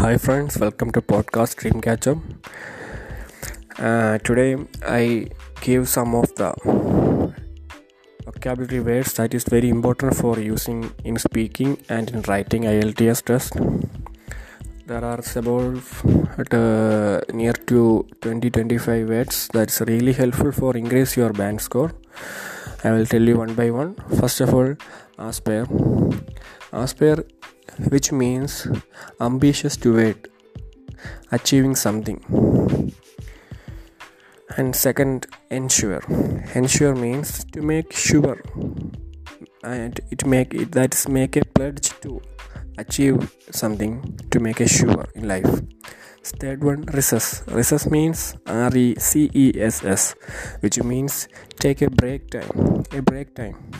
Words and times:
Hi, 0.00 0.16
friends, 0.16 0.58
welcome 0.58 0.90
to 0.92 1.02
podcast 1.02 1.56
Dreamcatcher. 1.60 2.14
Uh, 3.78 4.16
today, 4.20 4.56
I 4.82 5.28
give 5.60 5.90
some 5.90 6.14
of 6.14 6.34
the 6.36 6.54
vocabulary 8.24 8.80
words 8.80 9.12
that 9.18 9.34
is 9.34 9.44
very 9.44 9.68
important 9.68 10.16
for 10.16 10.40
using 10.40 10.90
in 11.04 11.18
speaking 11.18 11.76
and 11.90 12.08
in 12.12 12.22
writing 12.22 12.62
IELTS 12.62 13.22
test. 13.22 13.58
There 14.86 15.04
are 15.04 15.20
about 15.36 16.54
uh, 16.54 17.20
near 17.34 17.52
to 17.52 18.06
20 18.22 18.50
25 18.50 19.06
words 19.06 19.48
that's 19.52 19.82
really 19.82 20.14
helpful 20.14 20.50
for 20.50 20.78
increase 20.78 21.14
your 21.18 21.34
band 21.34 21.60
score. 21.60 21.92
I 22.82 22.92
will 22.92 23.04
tell 23.04 23.20
you 23.20 23.36
one 23.36 23.52
by 23.54 23.70
one. 23.70 23.96
First 24.18 24.40
of 24.40 24.54
all, 24.54 24.76
aspire. 25.18 25.66
Aspire 26.72 27.22
which 27.88 28.12
means 28.12 28.66
ambitious 29.20 29.76
toward 29.76 30.28
achieving 31.32 31.74
something. 31.74 32.20
And 34.56 34.74
second 34.74 35.26
ensure. 35.50 36.02
Ensure 36.54 36.94
means 36.94 37.44
to 37.52 37.62
make 37.62 37.92
sure. 37.92 38.42
And 39.62 40.00
it 40.10 40.26
make 40.26 40.54
it 40.54 40.72
that's 40.72 41.06
make 41.08 41.36
a 41.36 41.44
pledge 41.44 41.90
to 42.00 42.20
achieve 42.78 43.30
something 43.50 44.18
to 44.30 44.40
make 44.40 44.60
a 44.60 44.68
sure 44.68 45.06
in 45.14 45.28
life. 45.28 45.62
Third 46.22 46.62
one 46.62 46.82
recess 46.92 47.42
recess 47.48 47.90
means 47.90 48.36
r-e-c-e-s-s 48.46 50.14
which 50.60 50.82
means 50.82 51.28
take 51.58 51.82
a 51.82 51.90
break 51.90 52.30
time. 52.30 52.84
A 52.92 53.02
break 53.02 53.34
time. 53.34 53.70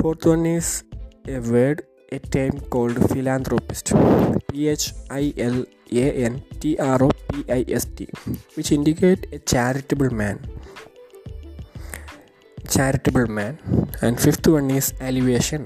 Fourth 0.00 0.26
one 0.26 0.46
is 0.46 0.84
a 1.26 1.38
word 1.40 1.82
a 2.12 2.18
term 2.18 2.60
called 2.72 2.96
philanthropist. 3.10 3.92
P 4.48 4.68
h 4.68 4.94
i 5.10 5.32
l 5.36 5.58
a 6.04 6.06
n 6.30 6.34
t 6.60 6.76
r 6.78 7.02
o 7.06 7.10
p 7.28 7.44
i 7.58 7.62
s 7.82 7.84
t 7.96 8.08
which 8.54 8.70
indicate 8.78 9.22
a 9.36 9.38
charitable 9.52 10.10
man. 10.20 10.36
Charitable 12.74 13.28
man. 13.38 13.54
And 14.02 14.14
fifth 14.24 14.48
one 14.56 14.70
is 14.78 14.88
alleviation. 15.00 15.62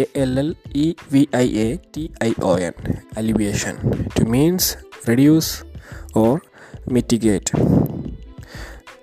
A 0.00 0.02
l 0.14 0.38
l 0.48 0.50
e 0.84 0.86
v 1.12 1.28
i 1.44 1.48
a 1.66 1.68
t 1.92 2.10
i 2.28 2.32
o 2.50 2.54
n. 2.72 2.74
Alleviation. 3.18 3.76
To 4.16 4.24
means 4.34 4.76
reduce 5.10 5.50
or 6.14 6.34
mitigate. 6.86 7.50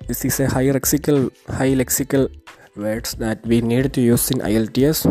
This 0.07 0.25
is 0.25 0.39
a 0.45 0.47
high 0.53 0.69
lexical 0.75 1.19
high 1.59 1.73
lexical 1.81 2.23
words 2.75 3.13
that 3.15 3.45
we 3.45 3.61
need 3.61 3.93
to 3.93 4.01
use 4.01 4.31
in 4.31 4.39
IELTS 4.39 5.05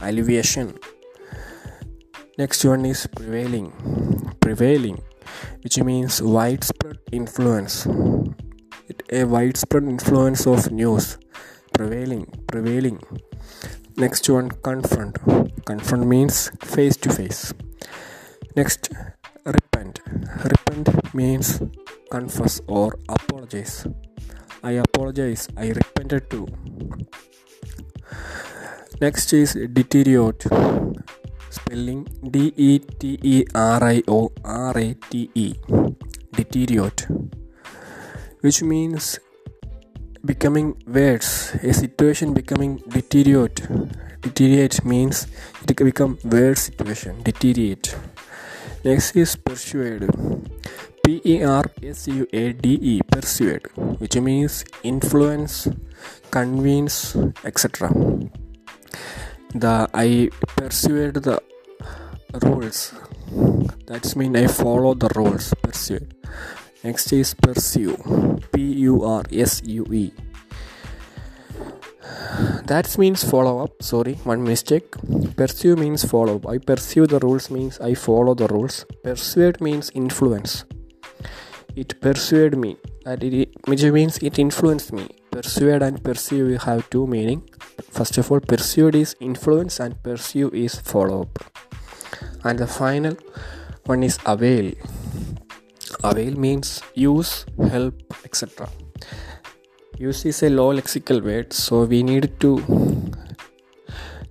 alleviation. 0.00 0.78
Next 2.38 2.64
one 2.64 2.86
is 2.86 3.06
prevailing. 3.06 3.72
Prevailing, 4.40 5.02
which 5.62 5.78
means 5.78 6.22
widespread 6.22 6.98
influence. 7.12 7.86
It, 8.88 9.02
a 9.12 9.24
widespread 9.24 9.84
influence 9.84 10.46
of 10.46 10.70
news. 10.72 11.18
Prevailing, 11.72 12.26
prevailing. 12.46 13.00
Next 13.96 14.28
one, 14.28 14.50
confront. 14.50 15.18
Confront 15.66 16.06
means 16.06 16.50
face 16.62 16.96
to 16.96 17.10
face. 17.10 17.52
Next, 18.56 18.90
repent. 19.44 20.00
Repent 20.44 21.14
means 21.14 21.60
confess 22.10 22.60
or 22.66 22.98
apologize. 23.08 23.86
I 24.62 24.72
apologize. 24.72 25.48
I 25.56 25.68
repented 25.70 26.30
too. 26.30 26.46
Next 29.00 29.32
is 29.32 29.54
deteriorate. 29.72 30.46
Spelling 31.50 32.06
D 32.30 32.52
E 32.56 32.78
T 32.78 33.18
E 33.22 33.44
R 33.54 33.82
I 33.82 34.02
O 34.06 34.30
R 34.44 34.78
A 34.78 34.94
T 35.10 35.30
E. 35.34 35.54
Deteriorate. 36.32 37.08
Which 38.40 38.62
means 38.62 39.18
becoming 40.24 40.76
worse. 40.86 41.54
A 41.54 41.72
situation 41.72 42.32
becoming 42.32 42.76
deteriorate. 42.88 43.62
Deteriorate 44.20 44.84
means 44.84 45.26
it 45.68 45.76
become 45.76 46.18
worse 46.24 46.60
situation. 46.60 47.20
Deteriorate. 47.24 47.96
Next 48.84 49.16
is 49.16 49.34
persuade. 49.34 50.08
P 51.04 51.20
E 51.24 51.42
R 51.42 51.64
S 51.82 52.06
U 52.06 52.28
A 52.32 52.52
D 52.52 52.78
E 52.80 53.00
persuade, 53.02 53.66
which 53.98 54.14
means 54.16 54.64
influence, 54.84 55.66
convince, 56.30 57.16
etc. 57.44 57.90
The 59.52 59.90
I 59.92 60.30
persuade 60.54 61.14
the 61.14 61.42
rules. 62.40 62.94
That's 63.86 64.14
mean 64.14 64.36
I 64.36 64.46
follow 64.46 64.94
the 64.94 65.10
rules. 65.16 65.52
Persuade. 65.60 66.14
Next 66.84 67.12
is 67.12 67.34
pursue. 67.34 67.98
P 68.52 68.62
U 68.86 69.02
R 69.02 69.24
S 69.32 69.60
U 69.66 69.84
E. 69.90 70.12
That 72.66 72.86
means 72.96 73.24
follow 73.28 73.58
up. 73.64 73.82
Sorry, 73.82 74.14
one 74.22 74.44
mistake. 74.44 74.94
Pursue 75.34 75.74
means 75.74 76.04
follow 76.04 76.36
up. 76.36 76.46
I 76.46 76.58
pursue 76.58 77.08
the 77.08 77.18
rules 77.18 77.50
means 77.50 77.80
I 77.80 77.94
follow 77.94 78.34
the 78.34 78.46
rules. 78.46 78.86
Persuade 79.02 79.60
means 79.60 79.90
influence 79.94 80.64
it 81.76 82.00
persuaded 82.00 82.58
me 82.58 82.76
that 83.04 83.22
it 83.22 83.50
which 83.66 83.82
means 83.84 84.18
it 84.18 84.38
influenced 84.38 84.92
me. 84.92 85.08
Persuade 85.30 85.82
and 85.82 86.02
pursue 86.02 86.58
have 86.58 86.88
two 86.90 87.06
meaning. 87.06 87.42
First 87.90 88.18
of 88.18 88.30
all 88.30 88.40
persuade 88.40 88.94
is 88.94 89.16
influence 89.20 89.80
and 89.80 90.00
pursue 90.02 90.50
is 90.50 90.74
follow 90.74 91.22
up. 91.22 91.44
And 92.44 92.58
the 92.58 92.66
final 92.66 93.16
one 93.86 94.02
is 94.02 94.18
avail. 94.26 94.72
Avail 96.04 96.36
means 96.36 96.82
use 96.94 97.46
help 97.70 97.94
etc 98.24 98.68
use 99.98 100.24
is 100.24 100.42
a 100.42 100.48
low 100.50 100.70
lexical 100.76 101.22
word 101.22 101.52
so 101.52 101.84
we 101.84 102.02
need 102.02 102.24
to 102.40 102.50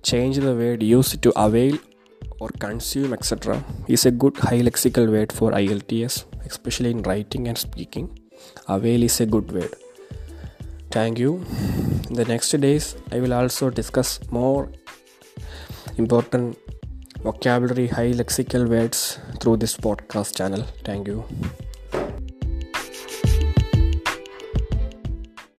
change 0.02 0.36
the 0.46 0.54
word 0.60 0.82
use 0.82 1.16
to 1.26 1.32
avail 1.44 1.78
or 2.40 2.48
consume 2.64 3.12
etc 3.12 3.62
is 3.86 4.04
a 4.04 4.10
good 4.10 4.36
high 4.36 4.60
lexical 4.68 5.08
word 5.14 5.32
for 5.32 5.52
IELTS 5.52 6.24
especially 6.52 6.90
in 6.96 7.02
writing 7.08 7.48
and 7.48 7.58
speaking 7.66 8.06
avail 8.68 9.02
is 9.02 9.20
a 9.20 9.26
good 9.26 9.50
word. 9.52 9.74
Thank 10.90 11.18
you. 11.18 11.32
In 12.08 12.16
the 12.20 12.26
next 12.32 12.60
days 12.64 12.86
i 13.16 13.20
will 13.24 13.34
also 13.40 13.70
discuss 13.80 14.10
more 14.38 14.62
important 15.96 16.58
vocabulary 17.28 17.86
high 17.98 18.10
lexical 18.22 18.68
words 18.76 19.18
through 19.40 19.56
this 19.64 19.76
podcast 19.88 20.36
channel. 20.36 20.64
Thank 20.84 21.08
you 21.08 21.24